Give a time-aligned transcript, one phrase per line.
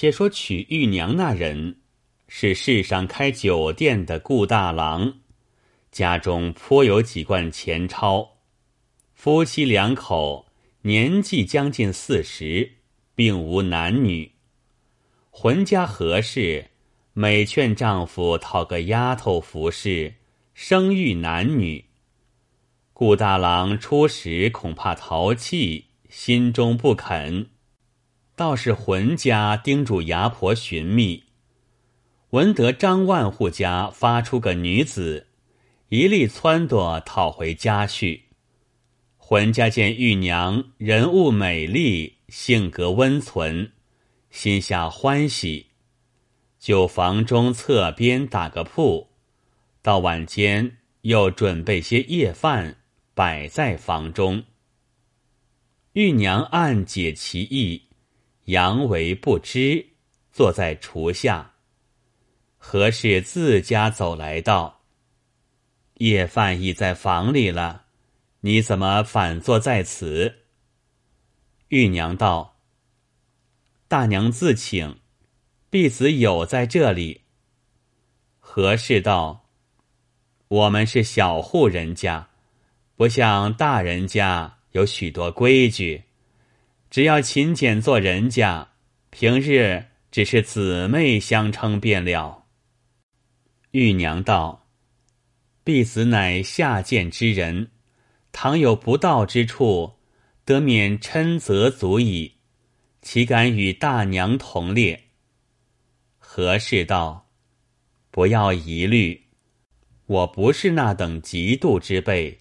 [0.00, 1.76] 且说娶玉娘那人，
[2.26, 5.12] 是世上开酒店的顾大郎，
[5.92, 8.38] 家中颇有几贯钱钞，
[9.12, 10.46] 夫妻两口
[10.80, 12.76] 年纪将近四十，
[13.14, 14.32] 并无男女。
[15.28, 16.70] 浑家何事
[17.12, 20.14] 每劝丈夫讨个丫头服侍，
[20.54, 21.84] 生育男女。
[22.94, 27.50] 顾大郎初时恐怕淘气，心中不肯。
[28.40, 31.24] 倒是浑家叮嘱牙婆寻觅，
[32.30, 35.26] 闻得张万户家发出个女子，
[35.90, 38.28] 一力撺掇讨回家去。
[39.18, 43.72] 浑家见玉娘人物美丽，性格温存，
[44.30, 45.66] 心下欢喜，
[46.58, 49.08] 就房中侧边打个铺，
[49.82, 52.78] 到晚间又准备些夜饭。
[53.12, 54.44] 摆在房中，
[55.92, 57.82] 玉娘暗解其意，
[58.50, 59.86] 杨为不知，
[60.32, 61.54] 坐在厨下。
[62.58, 64.82] 何氏自家走来道
[65.98, 67.86] ：“夜饭已在房里了，
[68.40, 70.46] 你怎么反坐在此？”
[71.68, 72.58] 玉娘道
[73.86, 74.98] ：“大娘自请，
[75.70, 77.22] 婢子有在这里。”
[78.40, 79.48] 何氏道
[80.48, 82.28] ：“我们是小户人家。”
[82.96, 86.04] 不像大人家有许多规矩，
[86.90, 88.72] 只要勤俭做人家，
[89.10, 92.46] 平日只是姊妹相称便了。
[93.70, 94.66] 玉娘道
[95.62, 97.70] ：“婢子乃下贱之人，
[98.32, 100.00] 倘有不道之处，
[100.44, 102.34] 得免嗔责足矣，
[103.02, 105.04] 岂敢与大娘同列？”
[106.18, 107.30] 何氏道
[108.10, 109.26] ：“不要疑虑，
[110.06, 112.40] 我不是那等嫉妒之辈。”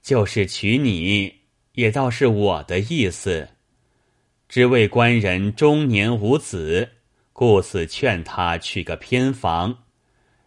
[0.00, 1.40] 就是娶你，
[1.72, 3.48] 也倒是我的意思。
[4.54, 6.92] 只为官人中年无子，
[7.32, 9.82] 故此劝他娶个偏房。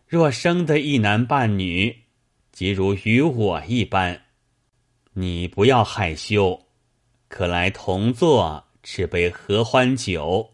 [0.08, 2.04] 若生得一男半女，
[2.54, 4.22] 即如与我一般。
[5.16, 6.68] 你不要害羞，
[7.28, 10.54] 可来同坐吃杯合欢酒。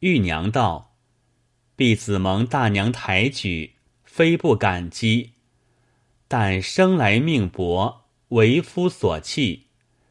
[0.00, 0.98] 玉娘道
[1.76, 5.32] ：“婢子蒙大娘抬举，非不感激。”
[6.28, 9.68] 但生来命薄，为夫所弃，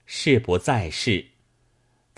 [0.07, 1.36] 事不在世。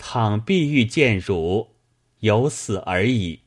[0.02, 1.74] 倘必欲见汝，
[2.20, 3.40] 有死而已。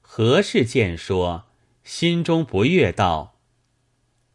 [0.00, 1.46] 何氏见说，
[1.82, 3.40] 心中不悦，道：“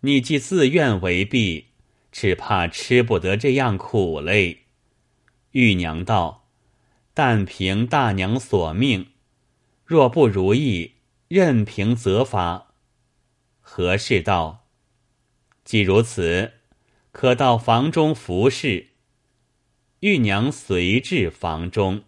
[0.02, 1.68] 你既自愿为婢，
[2.12, 4.66] 只怕吃不得这样苦嘞。”
[5.52, 6.50] 玉娘道
[7.16, 9.12] ：“但凭大娘所命，
[9.85, 10.96] 若不如意，
[11.29, 12.73] 任凭责罚。”
[13.62, 14.68] 何氏道。
[15.63, 16.52] 既如此，
[17.13, 18.91] 可到房中服侍。
[20.01, 22.01] 玉娘随至房中，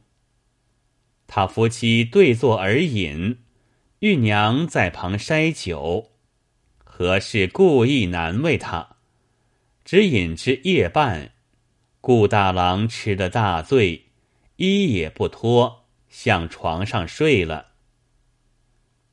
[1.27, 3.37] 他夫妻对坐而饮，
[3.99, 6.09] 玉娘在旁筛酒。
[6.83, 8.95] 何氏故意难为他，
[9.85, 11.33] 只饮至夜半，
[12.01, 14.05] 顾大郎吃得大醉，
[14.55, 17.73] 衣也不脱，向床上睡了。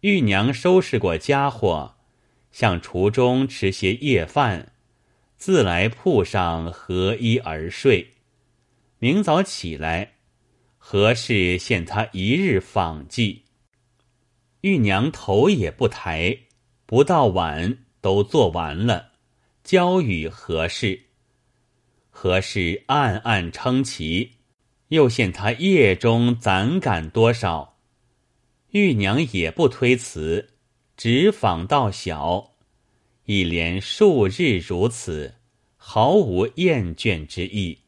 [0.01, 1.97] 玉娘收拾过家伙。
[2.51, 4.73] 向厨中吃些夜饭，
[5.37, 8.15] 自来铺上合衣而睡。
[9.03, 10.13] 明早起来，
[10.77, 13.45] 何氏限他一日访祭。
[14.61, 16.37] 玉娘头也不抬，
[16.85, 19.13] 不到晚都做完了，
[19.65, 21.07] 交与何氏。
[22.11, 24.33] 何氏暗暗称奇，
[24.89, 27.79] 又限他夜中攒赶多少。
[28.73, 30.51] 玉娘也不推辞。
[30.95, 32.57] 直访到晓，
[33.25, 35.37] 一连数日如此，
[35.77, 37.79] 毫无厌倦之意。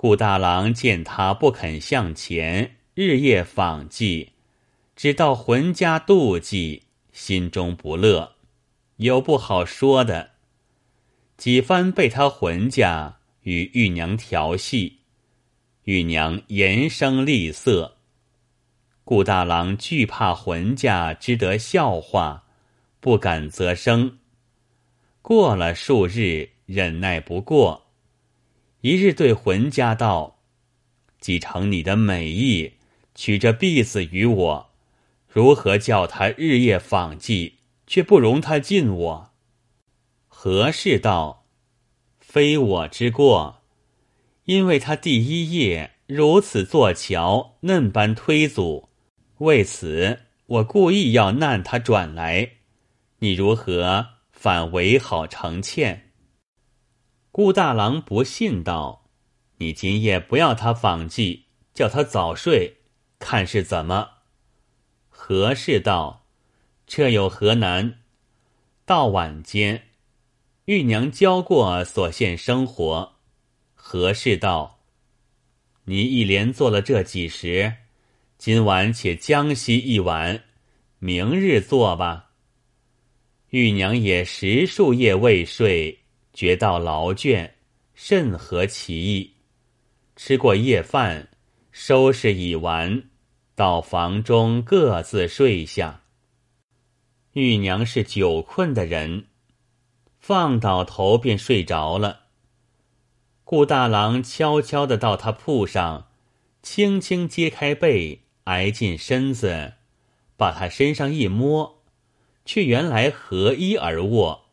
[0.00, 4.30] 顾大郎见他不肯向前，日夜访记，
[4.94, 8.36] 只道浑家妒忌，心中不乐，
[8.98, 10.30] 有不好说的。
[11.36, 15.00] 几番被他浑家与玉娘调戏，
[15.82, 17.96] 玉娘言声厉色。
[19.02, 22.44] 顾大郎惧怕浑家知得笑话，
[23.00, 24.18] 不敢则声。
[25.22, 27.87] 过了数日，忍耐不过，
[28.88, 30.38] 一日对浑家道
[31.20, 32.72] ：“继承你的美意，
[33.14, 34.70] 娶这婢子与我，
[35.30, 37.52] 如何叫他日夜访妓，
[37.86, 39.30] 却不容他近我？”
[40.26, 41.44] 何氏道
[42.18, 43.60] ：“非我之过，
[44.44, 48.88] 因为他第一夜如此做桥，嫩般推阻。”
[49.40, 52.52] 为此，我故意要难他转来，
[53.18, 56.07] 你如何反为好成歉？
[57.38, 59.06] 顾大郎不信道
[59.58, 61.42] ：“你今夜不要他访妓，
[61.72, 62.78] 叫他早睡，
[63.20, 64.08] 看是怎么。
[65.08, 66.26] 何氏道
[66.84, 68.00] ：“这有何难？”
[68.84, 69.80] 到晚间，
[70.64, 73.12] 玉娘教过所现生活。
[73.72, 74.80] 何氏道
[75.86, 77.72] ：“你一连做了这几时，
[78.36, 80.42] 今晚且将息一晚，
[80.98, 82.30] 明日做吧。”
[83.50, 86.00] 玉娘也十数夜未睡，
[86.38, 87.50] 觉到劳倦，
[87.94, 89.34] 甚合其意。
[90.14, 91.30] 吃过夜饭，
[91.72, 93.02] 收拾已完，
[93.56, 96.02] 到房中各自睡下。
[97.32, 99.26] 玉娘是久困的人，
[100.20, 102.26] 放倒头便睡着了。
[103.42, 106.06] 顾大郎悄悄的到他铺上，
[106.62, 109.72] 轻轻揭开被，挨近身子，
[110.36, 111.82] 把他身上一摸，
[112.44, 114.44] 却原来合衣而卧。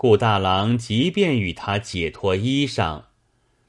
[0.00, 3.06] 顾大郎即便与他解脱衣裳。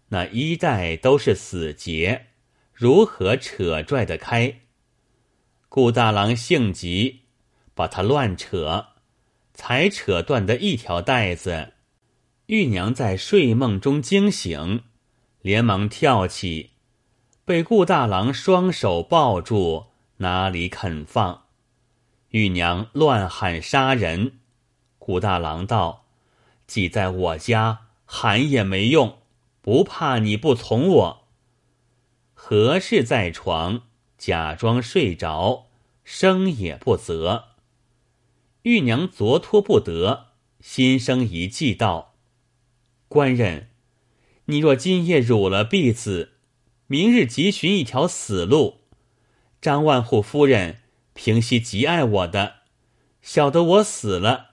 [0.10, 2.28] 那衣带都是死结，
[2.72, 4.60] 如何扯拽得开？
[5.70, 7.22] 顾大郎性急，
[7.74, 8.90] 把他乱扯，
[9.56, 11.74] 才扯断的一条带子。
[12.46, 14.84] 玉娘在睡梦中惊醒，
[15.42, 16.74] 连忙跳起，
[17.44, 19.88] 被顾大郎双手抱住，
[20.18, 21.46] 哪里肯放？
[22.30, 24.34] 玉娘乱喊杀人。
[25.00, 26.06] 顾大郎道
[26.70, 29.18] ：“既在我家，喊也没用。”
[29.62, 31.28] 不怕你不从我。
[32.34, 33.84] 何氏在床
[34.18, 35.68] 假装睡着，
[36.04, 37.50] 声也不责。
[38.64, 40.28] 玉娘昨托不得，
[40.62, 42.16] 心生一计，道
[43.10, 43.70] ：“官人，
[44.46, 46.32] 你若今夜辱了婢子，
[46.88, 48.80] 明日即寻一条死路。
[49.62, 50.84] 张万户夫人
[51.14, 52.62] 平息极爱我的，
[53.22, 54.49] 晓得我死了，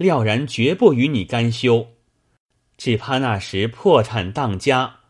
[0.00, 1.88] 料然绝不与你干休。”
[2.78, 5.00] 只怕那时破产当家，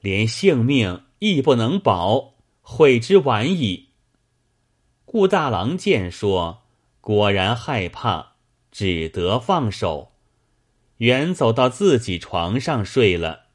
[0.00, 3.90] 连性命亦不能保，悔之晚矣。
[5.04, 6.62] 顾大郎见说，
[7.02, 8.36] 果然害怕，
[8.72, 10.12] 只得放手，
[10.96, 13.48] 远走到自己床上睡了。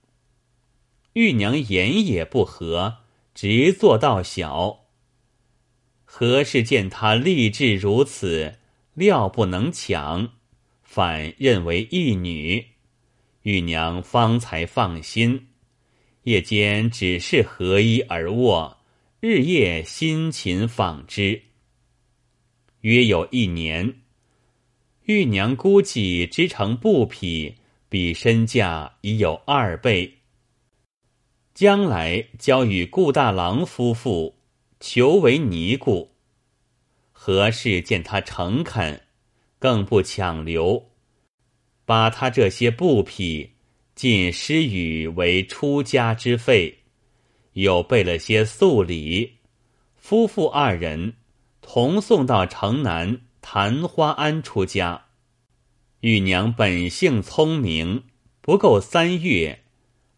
[1.14, 2.98] 玉娘言也不合，
[3.34, 4.82] 直坐到晓。
[6.04, 8.60] 何氏见他立志如此，
[8.94, 10.34] 料不能抢，
[10.96, 12.68] 反认为义女。
[13.42, 15.48] 玉娘方才放心，
[16.24, 18.78] 夜间只是合衣而卧，
[19.20, 21.42] 日夜辛勤纺织。
[22.80, 24.04] 约有一年，
[25.04, 27.56] 玉娘估计织成布匹，
[27.90, 30.20] 比身价已有二倍。
[31.54, 34.38] 将来交与顾大郎夫妇，
[34.80, 36.16] 求为尼姑。
[37.12, 39.05] 何氏见他诚恳，
[39.60, 40.92] 更不强留。
[41.86, 43.52] 把他这些布匹
[43.94, 46.80] 尽施予为出家之费，
[47.54, 49.36] 又备了些素礼，
[49.96, 51.14] 夫妇二人
[51.62, 55.06] 同送到城南昙花庵出家。
[56.02, 58.04] 玉娘本性聪明，
[58.42, 59.64] 不够三月，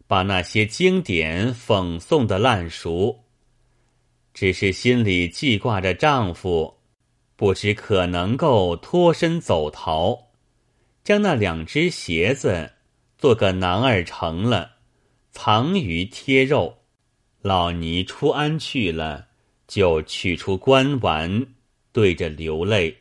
[0.07, 3.25] 把那些经典讽诵的烂熟，
[4.33, 6.76] 只是心里记挂着丈夫，
[7.37, 10.27] 不知可能够脱身走逃。
[11.05, 12.73] 将那两只鞋子
[13.17, 14.71] 做个囊儿成了，
[15.31, 16.79] 藏于贴肉。
[17.41, 19.27] 老尼出安去了，
[19.65, 21.47] 就取出官丸，
[21.93, 22.97] 对着流泪。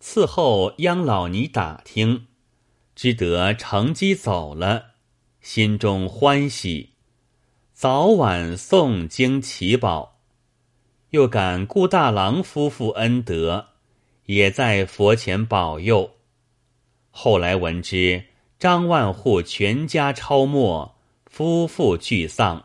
[0.00, 2.28] 伺候央老尼打听，
[2.94, 4.92] 知得乘机走了，
[5.40, 6.94] 心中欢喜，
[7.74, 10.13] 早晚诵经祈宝，
[11.14, 13.68] 又感顾大郎夫妇恩德，
[14.26, 16.16] 也在佛前保佑。
[17.12, 18.24] 后来闻知
[18.58, 20.92] 张万户全家超没，
[21.26, 22.64] 夫妇俱丧。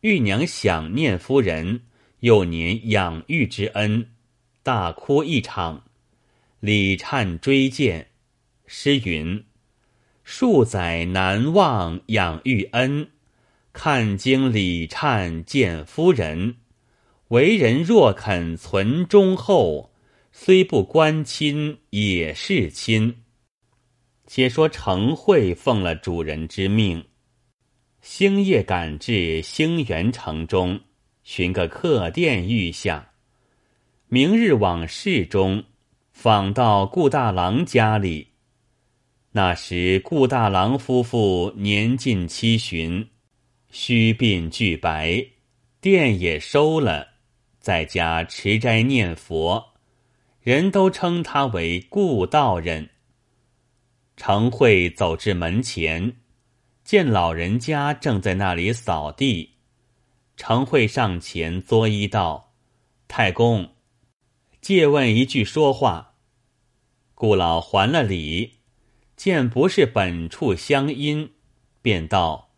[0.00, 1.82] 玉娘想念夫人
[2.20, 4.08] 幼年养育之恩，
[4.62, 5.84] 大哭一场，
[6.60, 8.08] 礼忏追荐。
[8.66, 9.44] 诗云
[10.24, 13.10] ：“数载难忘养育恩，
[13.74, 16.56] 看经礼忏见夫人。
[17.28, 19.92] 为人若肯存忠厚。”
[20.30, 23.22] 虽不关亲，也是亲。
[24.24, 27.04] 且说程慧奉了主人之命，
[28.00, 30.80] 星夜赶至星元城中，
[31.24, 33.10] 寻个客店寓下。
[34.06, 35.64] 明日往市中
[36.12, 38.28] 访到顾大郎家里。
[39.32, 43.08] 那时顾大郎夫妇年近七旬，
[43.70, 45.26] 须鬓俱白，
[45.80, 47.08] 店也收了，
[47.60, 49.74] 在家持斋念佛。
[50.40, 52.90] 人都称他为顾道人。
[54.16, 56.16] 程慧走至门前，
[56.82, 59.56] 见老人家正在那里扫地，
[60.36, 62.54] 程慧上前作揖道
[63.06, 63.74] ：“太公，
[64.62, 66.14] 借问一句说话。”
[67.14, 68.60] 顾老还了礼，
[69.14, 71.32] 见不是本处乡音，
[71.82, 72.52] 便道：“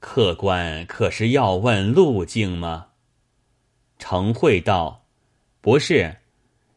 [0.00, 2.87] 客官可是要问路径吗？”
[3.98, 5.06] 程慧道
[5.60, 6.18] ：“不是，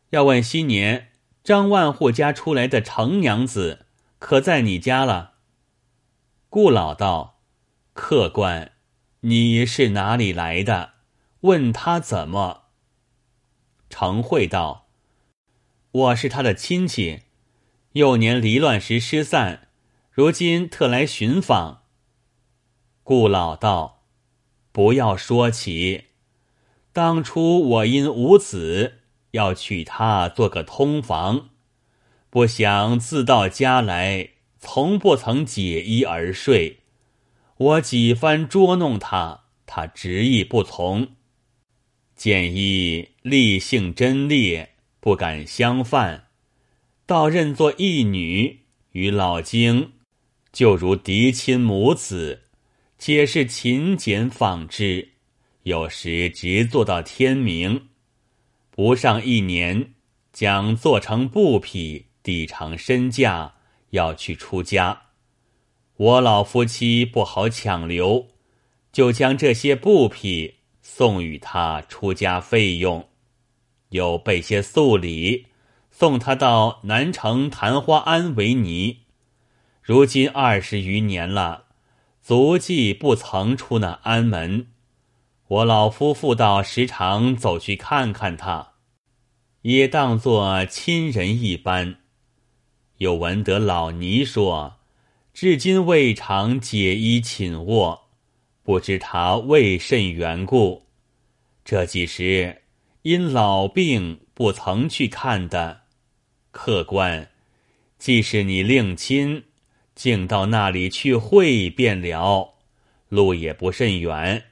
[0.10, 1.12] 要问昔年
[1.44, 3.86] 张万户家出来的程娘子，
[4.20, 5.36] 可在你家了？”
[6.50, 7.40] 顾老道
[7.94, 8.72] ：“客官。”
[9.24, 10.94] 你是哪里来的？
[11.42, 12.64] 问他怎么？
[13.88, 14.88] 程慧道
[15.92, 17.22] ：“我是他的亲戚，
[17.92, 19.68] 幼年离乱时失散，
[20.10, 21.84] 如今特来寻访。”
[23.04, 24.06] 顾老道
[24.74, 26.06] ：“不要说起，
[26.94, 29.00] 当初我因无子，
[29.32, 31.50] 要娶她做个通房，
[32.30, 36.80] 不想自到家来，从不曾解衣而睡。”
[37.58, 41.10] 我几番捉弄她，她执意不从。
[42.16, 46.26] 见一立性真烈，不敢相犯，
[47.06, 49.94] 倒认作义女，与老经
[50.52, 52.42] 就如嫡亲母子，
[52.98, 55.11] 皆是勤俭纺织，
[55.64, 57.88] 有时直做到天明。
[58.70, 59.94] 不上一年，
[60.34, 63.54] 将做成布匹，抵偿身价，
[63.92, 65.04] 要去出家。
[65.98, 68.28] 我老夫妻不好强留，
[68.92, 73.08] 就将这些布匹送与他出家费用，
[73.90, 75.46] 又备些素礼，
[75.92, 79.02] 送他到南城昙花庵为尼。
[79.84, 81.66] 如今二十余年了，
[82.22, 84.68] 足迹不曾出那庵门。
[85.52, 88.76] 我老夫妇倒时常走去看看他，
[89.64, 91.98] 也当作亲人一般。
[93.00, 94.78] 又闻得老尼说。
[95.34, 98.08] 至今未尝解衣寝卧，
[98.64, 100.88] 不知他为甚缘故。
[101.66, 102.62] 这几时
[103.02, 105.82] 因老病不曾去看的。
[106.52, 107.30] 客官，
[107.98, 109.44] 即使你令亲，
[109.96, 112.54] 竟到那里去会便了。
[113.10, 114.51] 路也不甚远，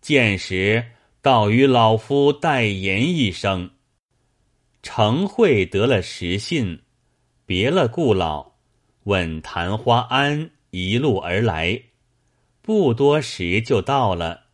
[0.00, 0.84] 见时
[1.20, 3.70] 倒与老夫代言一声。
[4.82, 6.82] 程慧得了实信，
[7.44, 8.52] 别了顾老。
[9.04, 11.82] 问昙花庵一路而来，
[12.60, 14.44] 不多时就到了。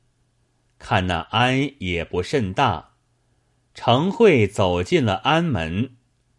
[0.78, 2.94] 看那庵也不甚大，
[3.74, 5.96] 程慧走进了庵门，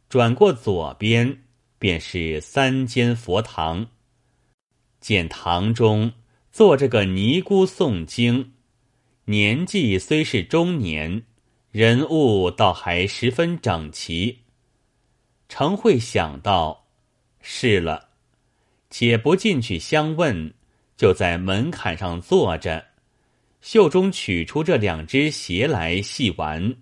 [0.10, 1.44] 转过左边，
[1.78, 3.88] 便是三间佛堂。
[5.00, 6.14] 见堂中
[6.52, 8.54] 坐着个尼姑诵经，
[9.30, 11.24] 年纪虽是中年，
[11.72, 14.44] 人物倒还十分整齐。
[15.50, 16.88] 程慧想到。
[17.42, 18.10] 是了，
[18.90, 20.54] 且不进去相问，
[20.96, 22.86] 就在门槛上坐着，
[23.62, 26.78] 袖中取出这两只鞋来细玩，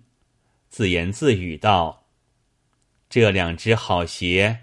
[0.68, 2.06] 自言自语道
[3.10, 4.60] ：“这两只好鞋，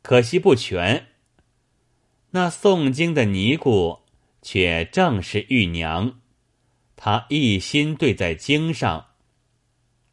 [0.00, 1.08] 可惜不全。”
[2.32, 4.00] 那诵经的尼姑
[4.40, 6.20] 却正是玉娘，
[6.96, 9.06] 她一心对在经上。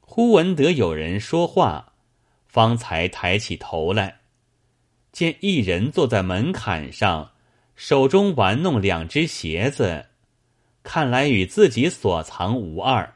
[0.02, 1.94] 忽闻得有人说话，
[2.46, 4.20] 方才抬起头来。
[5.12, 7.32] 见一人坐在门槛上，
[7.76, 10.08] 手中玩弄两只鞋子，
[10.84, 13.16] 看来与自己所藏无二。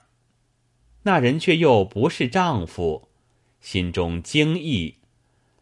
[1.03, 3.09] 那人却又不是丈夫，
[3.61, 4.95] 心中惊异，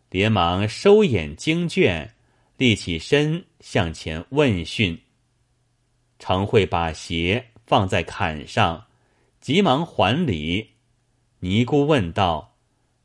[0.10, 2.16] 连忙收眼经卷，
[2.58, 5.00] 立起身向前问讯。
[6.20, 8.86] 常会把鞋放在坎上，
[9.40, 10.72] 急忙还礼。
[11.40, 12.56] 尼姑问道：“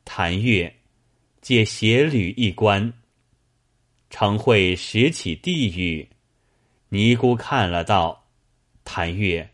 [0.05, 0.77] 谭月，
[1.41, 2.93] 借鞋履一关。”
[4.11, 6.09] 程慧拾起地狱，
[6.89, 8.27] 尼姑看了道
[8.85, 9.51] ：“谭月，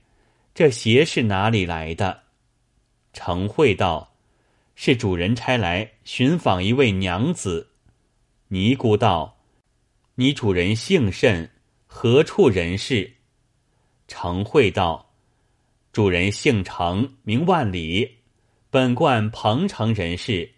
[0.54, 2.22] 这鞋是哪里来的？”
[3.12, 4.14] 程慧道
[4.76, 7.70] ：“是主人差来寻访一位娘子。”
[8.48, 9.38] 尼姑道
[10.16, 11.50] ：“你主人姓甚？
[11.86, 13.14] 何处人士？”
[14.08, 15.14] 程慧道
[15.92, 18.18] ：“主人姓程，名万里，
[18.70, 20.52] 本贯彭城人士，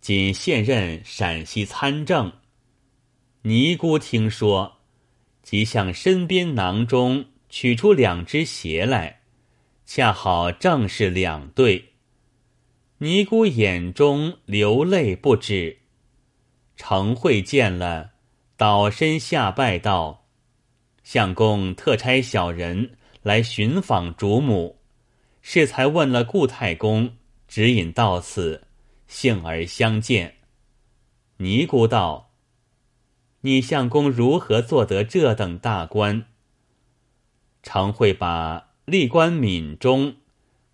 [0.00, 2.32] 仅现任陕西参政。”
[3.42, 4.78] 尼姑听说，
[5.42, 9.22] 即向身边囊中取出两只鞋来，
[9.86, 11.94] 恰好正是两对。
[12.98, 15.78] 尼姑眼中流泪不止。
[16.76, 18.10] 程慧见了，
[18.58, 20.19] 倒身下拜道
[21.12, 22.92] ：“相公特差小人
[23.24, 24.78] 来寻访主母，
[25.42, 27.16] 适才问了顾太公，
[27.48, 28.62] 指引到此，
[29.08, 30.36] 幸而相见。”
[31.38, 32.30] 尼姑道。
[33.40, 36.26] 你相公如何做得这等大官？
[37.64, 40.14] 常会把历官闽中，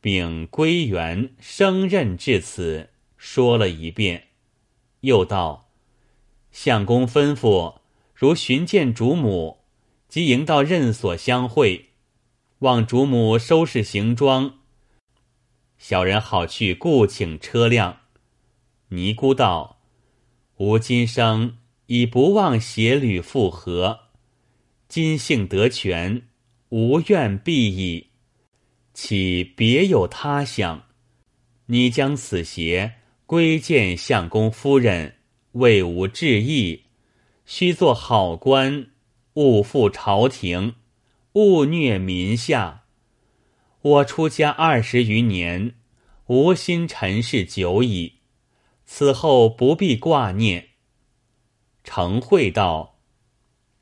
[0.03, 4.25] 并归元升任至此，说了一遍，
[5.01, 5.71] 又道
[6.53, 7.77] ：“相公吩咐，
[8.15, 9.61] 如寻见主母，
[10.09, 11.91] 即迎到任所相会，
[12.61, 14.55] 望主母收拾行装。
[15.79, 18.01] 小人好去雇请车辆。”
[18.91, 19.81] 尼姑道
[20.59, 24.01] ：“吾今生已不忘携侣复合，
[24.89, 26.23] 今幸得权。”
[26.71, 28.09] 无怨必矣，
[28.93, 30.87] 岂别有他想？
[31.67, 32.95] 你将此鞋
[33.25, 35.15] 归见相公夫人，
[35.53, 36.83] 为吾致意。
[37.45, 38.89] 须做好官，
[39.37, 40.75] 勿负朝廷，
[41.35, 42.85] 勿虐民下。
[43.83, 45.75] 我出家二十余年，
[46.27, 48.15] 无心尘世久矣，
[48.87, 50.69] 此后不必挂念。
[51.85, 52.99] 程慧道：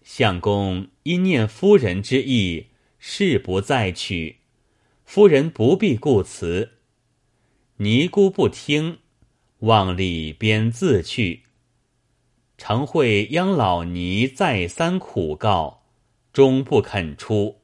[0.03, 2.69] 相公因念夫人之意。
[3.07, 4.39] 誓不再娶，
[5.05, 6.79] 夫人不必顾辞。
[7.77, 8.99] 尼姑不听，
[9.59, 11.44] 往里边自去。
[12.57, 15.85] 程慧央老尼再三苦告，
[16.33, 17.61] 终不肯出。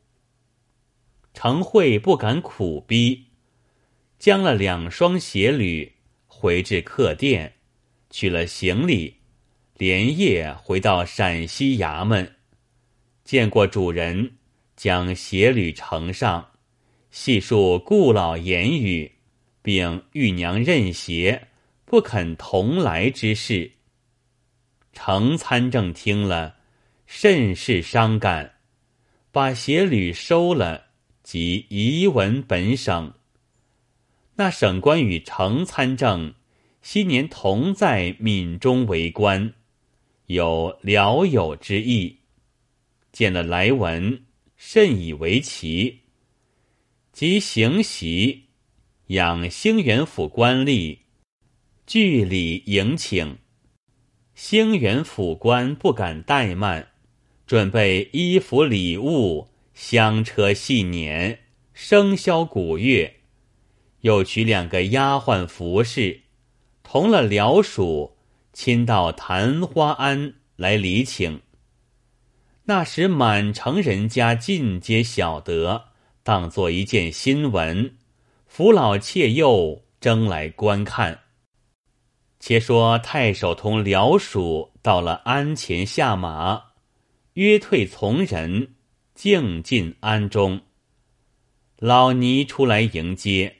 [1.32, 3.26] 程慧不敢苦逼，
[4.18, 5.92] 将了两双鞋履，
[6.26, 7.54] 回至客店，
[8.10, 9.16] 取了行李，
[9.76, 12.36] 连夜回到陕西衙门，
[13.24, 14.32] 见过主人。
[14.76, 16.52] 将鞋履呈上，
[17.10, 19.12] 细述顾老言语，
[19.60, 21.48] 并玉娘认鞋
[21.84, 23.72] 不肯同来之事。
[24.92, 26.56] 程参政听了，
[27.06, 28.54] 甚是伤感，
[29.32, 30.86] 把鞋履收了，
[31.22, 33.12] 即移文本省。
[34.36, 36.34] 那省官与程参政
[36.82, 39.52] 昔年同在闽中为官，
[40.26, 42.18] 有聊友之意，
[43.12, 44.22] 见了来文。
[44.62, 46.00] 甚以为奇，
[47.14, 48.48] 即行袭，
[49.06, 50.98] 养兴元府官吏，
[51.86, 53.38] 据礼迎请。
[54.42, 56.88] 兴元府官不敢怠慢，
[57.46, 61.36] 准备衣服礼物、香车细辇、
[61.76, 63.16] 笙箫鼓乐，
[64.00, 66.22] 又取两个丫鬟服侍，
[66.82, 68.16] 同了僚属，
[68.54, 71.42] 亲到昙花庵来礼请。
[72.64, 75.88] 那时满城人家尽皆晓得，
[76.22, 77.94] 当作一件新闻，
[78.46, 81.18] 扶老妾幼争来观看。
[82.40, 86.64] 且说太守同僚属到了庵前下马，
[87.34, 88.74] 约退从人，
[89.14, 90.62] 径进庵中。
[91.78, 93.56] 老尼出来迎接，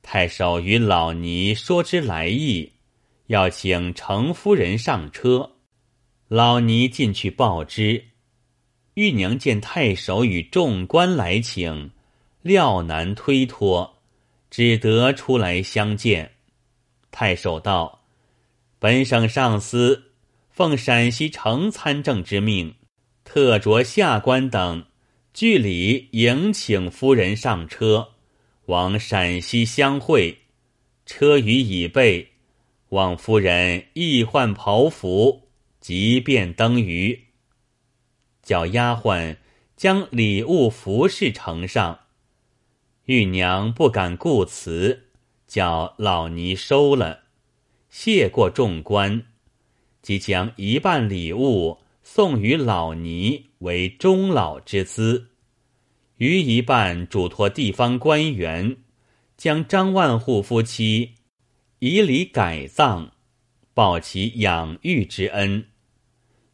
[0.00, 2.72] 太守与老尼说之来意，
[3.26, 5.56] 要请程夫人上车。
[6.28, 8.04] 老尼进去报知。
[8.94, 11.90] 玉娘见太守与众官来请，
[12.42, 13.96] 料难推脱，
[14.50, 16.32] 只得出来相见。
[17.10, 18.04] 太守道
[18.78, 20.12] ：“本省上司
[20.50, 22.74] 奉陕西城参政之命，
[23.24, 24.86] 特着下官等
[25.32, 28.10] 据礼迎请夫人上车，
[28.66, 30.38] 往陕西相会。
[31.06, 32.32] 车舆已备，
[32.90, 35.48] 望夫人易换袍服，
[35.80, 37.18] 即便登舆。”
[38.42, 39.36] 叫丫鬟
[39.76, 42.00] 将礼物服饰呈上，
[43.04, 45.07] 玉娘不敢顾辞，
[45.48, 47.24] 叫老尼收了，
[47.88, 49.24] 谢过众官，
[50.02, 55.30] 即将一半礼物送与老尼为终老之资，
[56.18, 58.76] 余一半嘱托地方官员，
[59.38, 61.14] 将张万户夫妻
[61.78, 63.12] 以礼改葬，
[63.72, 65.64] 报其养育之恩。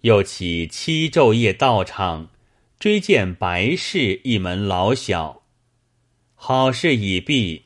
[0.02, 2.28] 又起七昼夜到场，
[2.78, 5.42] 追荐白氏一门老小。
[6.34, 7.64] 好事已毕，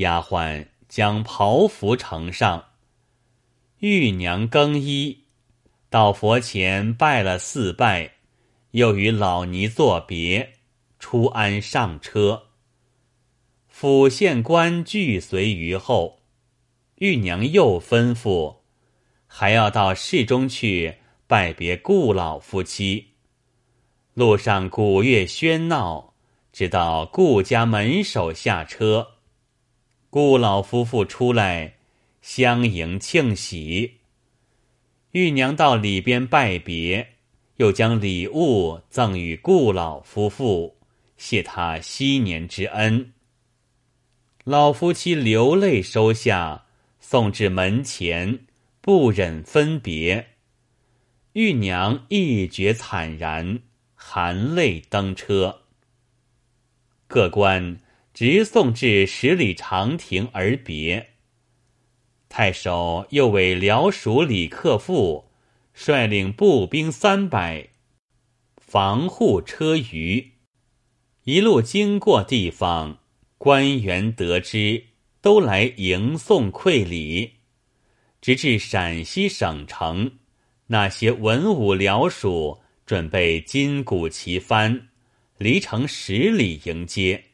[0.00, 2.64] 丫鬟将袍服呈上，
[3.78, 5.24] 玉娘更衣，
[5.88, 8.12] 到佛前拜了四拜，
[8.72, 10.54] 又与老尼作别，
[10.98, 12.44] 出安上车。
[13.68, 16.20] 府县官俱随于后，
[16.96, 18.56] 玉娘又吩咐，
[19.26, 20.96] 还要到市中去。
[21.26, 23.10] 拜别顾老夫妻，
[24.14, 26.14] 路上鼓乐喧闹，
[26.50, 29.19] 直到顾家门首下车，
[30.10, 31.74] 顾老夫妇出来
[32.20, 33.98] 相迎庆喜。
[35.12, 37.14] 玉娘到里边拜别，
[37.58, 40.76] 又将礼物赠与顾老夫妇，
[41.16, 43.12] 谢他昔年之恩。
[44.42, 46.64] 老夫妻流泪收下，
[46.98, 48.40] 送至门前，
[48.80, 50.30] 不忍分别。
[51.34, 53.60] 玉娘一觉惨然，
[53.94, 55.60] 含泪登车。
[57.06, 57.78] 各官
[58.22, 61.12] 直送至十里长亭而别。
[62.28, 65.30] 太守又为辽属李克复
[65.72, 67.70] 率领步兵三百，
[68.58, 70.32] 防护车舆。
[71.24, 72.98] 一路经过地方，
[73.38, 74.84] 官员得知，
[75.22, 77.36] 都来迎送馈礼。
[78.20, 80.18] 直至陕西省城，
[80.66, 84.78] 那些文武僚属准备金鼓齐幡，
[85.38, 87.24] 离城十里迎接。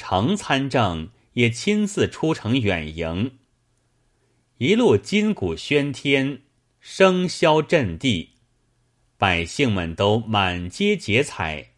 [0.00, 3.32] 程参政也亲自出城远迎。
[4.56, 6.40] 一路金鼓喧天，
[6.82, 8.30] 笙箫震地，
[9.18, 11.72] 百姓们都满街结彩，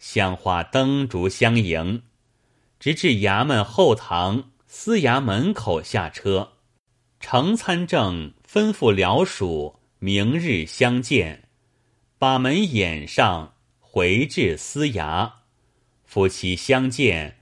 [0.00, 2.02] 香花灯烛相迎，
[2.80, 6.54] 直至衙门后堂、司衙门口下车。
[7.20, 11.44] 程参政吩咐僚属明日相见，
[12.18, 15.30] 把门掩上，回至司衙。
[16.04, 17.37] 夫妻相见，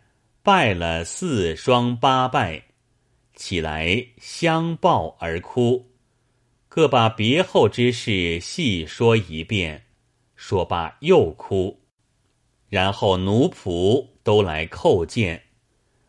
[0.46, 2.62] 拜了四双八拜，
[3.34, 5.90] 起来相抱而哭，
[6.68, 9.86] 各把别后之事细说一遍。
[10.36, 11.80] 说罢又哭，
[12.68, 15.46] 然后奴仆都来叩见，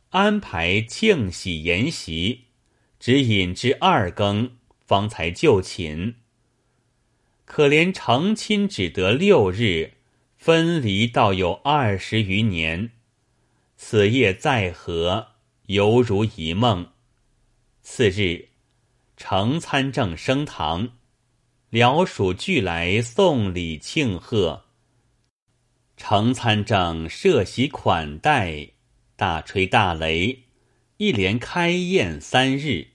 [0.09, 2.41] 安排庆喜筵席。
[2.99, 4.51] 只饮至二更，
[4.85, 6.13] 方才就寝。
[7.45, 9.93] 可怜成亲只得六日，
[10.37, 12.91] 分离倒有二十余年。
[13.79, 15.27] 此夜再合，
[15.67, 16.89] 犹如一梦。
[17.83, 18.49] 次日，
[19.15, 20.89] 程参政升堂，
[21.69, 24.65] 僚属俱来送礼庆贺。
[25.95, 28.69] 程参政设席款待，
[29.15, 30.39] 大吹大擂。
[30.97, 32.87] 一连开宴三日，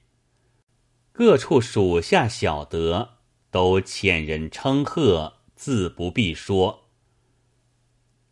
[1.13, 3.19] 各处属下晓得，
[3.53, 6.82] 都遣人称贺，自不必说。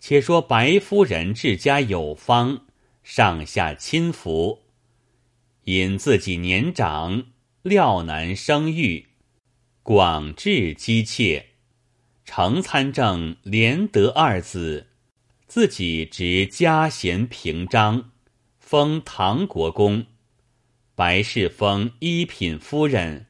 [0.01, 2.67] 且说白夫人治家有方，
[3.05, 4.61] 上下亲服，
[5.65, 7.25] 因自己年长，
[7.63, 9.07] 料难生育，
[9.83, 11.51] 广志姬妾，
[12.25, 14.87] 成参政连得二子，
[15.47, 18.11] 自己执家贤平章。
[18.59, 20.07] 封唐国公，
[20.95, 23.27] 白氏封一品夫人，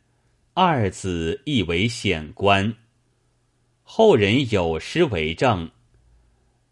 [0.53, 2.77] 二子亦为显官。
[3.83, 5.71] 后人有诗为证：“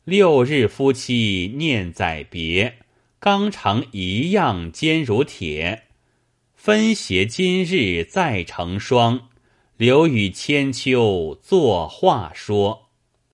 [0.08, 2.78] 六日夫妻念在别，
[3.18, 5.82] 纲常一样坚如铁。
[6.54, 9.28] 分携今日再成双，
[9.76, 12.87] 留与千秋作话说。”